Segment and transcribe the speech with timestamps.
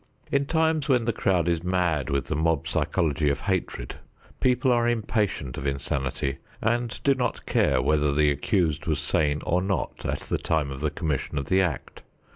[0.31, 3.97] In times when the crowd is mad with the mob psychology of hatred,
[4.39, 9.61] people are impatient of insanity and do not care whether the accused was sane or
[9.61, 12.01] not at the time of the commission of the act.